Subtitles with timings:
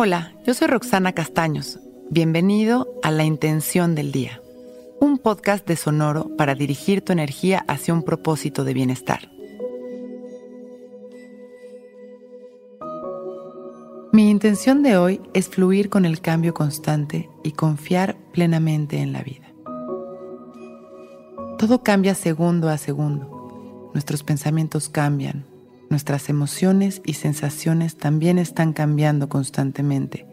[0.00, 1.80] Hola, yo soy Roxana Castaños.
[2.08, 4.40] Bienvenido a La Intención del Día,
[5.00, 9.28] un podcast de Sonoro para dirigir tu energía hacia un propósito de bienestar.
[14.12, 19.24] Mi intención de hoy es fluir con el cambio constante y confiar plenamente en la
[19.24, 19.52] vida.
[21.58, 23.90] Todo cambia segundo a segundo.
[23.94, 25.44] Nuestros pensamientos cambian,
[25.90, 30.26] nuestras emociones y sensaciones también están cambiando constantemente,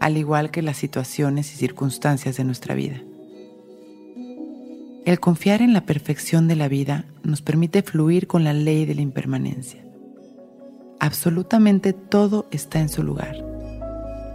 [0.00, 3.02] al igual que las situaciones y circunstancias de nuestra vida.
[5.04, 8.94] El confiar en la perfección de la vida nos permite fluir con la ley de
[8.94, 9.84] la impermanencia.
[10.98, 13.36] Absolutamente todo está en su lugar.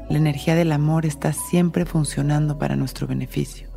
[0.09, 3.67] La energía del amor está siempre funcionando para nuestro beneficio.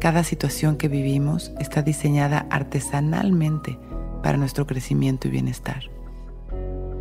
[0.00, 3.78] Cada situación que vivimos está diseñada artesanalmente
[4.24, 5.82] para nuestro crecimiento y bienestar.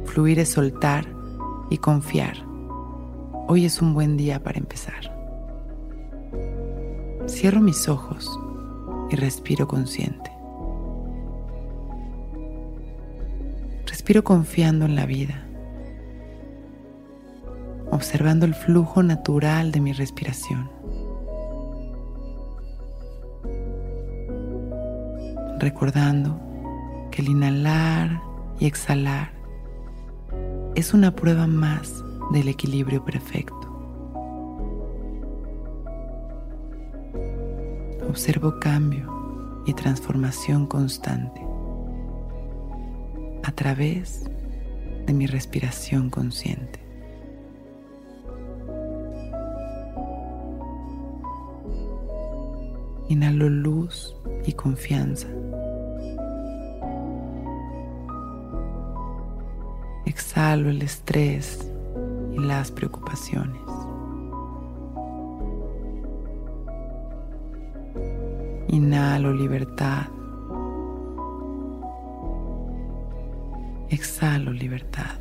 [0.04, 1.06] Fluir es soltar
[1.70, 2.36] y confiar.
[3.48, 5.10] Hoy es un buen día para empezar.
[7.30, 8.38] Cierro mis ojos
[9.10, 10.34] y respiro consciente.
[13.88, 15.48] Respiro confiando en la vida,
[17.90, 20.70] observando el flujo natural de mi respiración.
[25.58, 26.53] Recordando
[27.14, 28.24] que el inhalar
[28.60, 29.32] y exhalar
[30.74, 33.70] es una prueba más del equilibrio perfecto.
[38.10, 41.40] Observo cambio y transformación constante
[43.44, 44.24] a través
[45.06, 46.80] de mi respiración consciente.
[53.08, 54.16] Inhalo luz
[54.48, 55.28] y confianza.
[60.14, 61.68] Exhalo el estrés
[62.32, 63.62] y las preocupaciones.
[68.68, 70.06] Inhalo libertad.
[73.90, 75.18] Exhalo libertad.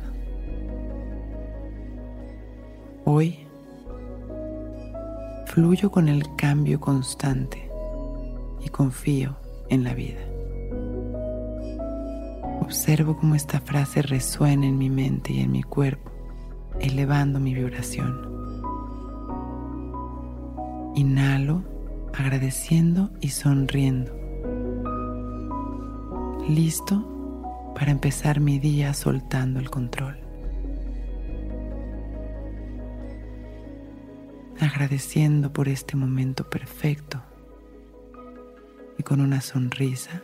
[3.05, 3.47] Hoy
[5.47, 7.67] fluyo con el cambio constante
[8.63, 9.35] y confío
[9.69, 10.32] en la vida.
[12.63, 16.09] Observo cómo esta frase resuena en mi mente y en mi cuerpo,
[16.79, 18.31] elevando mi vibración.
[20.95, 21.61] Inhalo
[22.13, 24.13] agradeciendo y sonriendo.
[26.47, 30.17] Listo para empezar mi día soltando el control.
[34.61, 37.21] Agradeciendo por este momento perfecto
[38.97, 40.23] y con una sonrisa